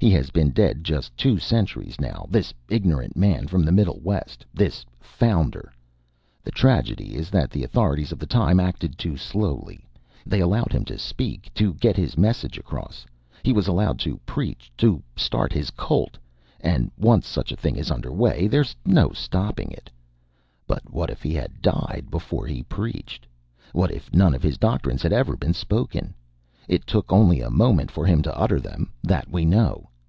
He 0.00 0.12
has 0.12 0.30
been 0.30 0.48
dead 0.48 0.82
just 0.82 1.14
two 1.14 1.38
centuries, 1.38 2.00
now, 2.00 2.26
this 2.30 2.54
ignorant 2.70 3.18
man 3.18 3.46
from 3.48 3.66
the 3.66 3.70
Middle 3.70 4.00
West, 4.02 4.46
this 4.54 4.82
Founder. 4.98 5.70
The 6.42 6.50
tragedy 6.50 7.16
is 7.16 7.28
that 7.28 7.50
the 7.50 7.62
authorities 7.62 8.10
of 8.10 8.18
the 8.18 8.24
time 8.24 8.58
acted 8.60 8.96
too 8.96 9.18
slowly. 9.18 9.86
They 10.24 10.40
allowed 10.40 10.72
him 10.72 10.86
to 10.86 10.96
speak, 10.98 11.52
to 11.52 11.74
get 11.74 11.98
his 11.98 12.16
message 12.16 12.56
across. 12.56 13.04
He 13.42 13.52
was 13.52 13.68
allowed 13.68 13.98
to 13.98 14.16
preach, 14.24 14.72
to 14.78 15.02
start 15.16 15.52
his 15.52 15.68
cult. 15.70 16.16
And 16.60 16.90
once 16.96 17.26
such 17.26 17.52
a 17.52 17.56
thing 17.56 17.76
is 17.76 17.90
under 17.90 18.10
way, 18.10 18.46
there's 18.48 18.74
no 18.86 19.10
stopping 19.10 19.70
it. 19.70 19.90
"But 20.66 20.90
what 20.90 21.10
if 21.10 21.20
he 21.22 21.34
had 21.34 21.60
died 21.60 22.06
before 22.10 22.46
he 22.46 22.62
preached? 22.62 23.26
What 23.74 23.90
if 23.92 24.10
none 24.14 24.32
of 24.34 24.42
his 24.42 24.56
doctrines 24.56 25.02
had 25.02 25.12
ever 25.12 25.36
been 25.36 25.52
spoken? 25.52 26.14
It 26.68 26.86
took 26.86 27.12
only 27.12 27.42
a 27.42 27.50
moment 27.50 27.90
for 27.90 28.06
him 28.06 28.22
to 28.22 28.34
utter 28.38 28.60
them, 28.60 28.92
that 29.02 29.28
we 29.30 29.44
know. 29.44 29.88